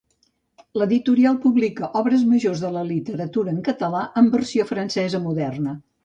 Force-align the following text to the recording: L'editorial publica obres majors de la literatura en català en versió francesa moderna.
L'editorial 0.81 1.35
publica 1.41 1.89
obres 1.99 2.23
majors 2.31 2.63
de 2.65 2.71
la 2.77 2.83
literatura 2.91 3.53
en 3.57 3.59
català 3.67 4.01
en 4.23 4.31
versió 4.37 4.65
francesa 4.71 5.21
moderna. 5.27 5.75